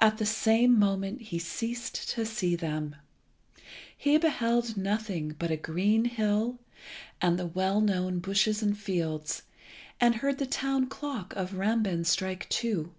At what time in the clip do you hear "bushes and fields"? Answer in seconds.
8.18-9.44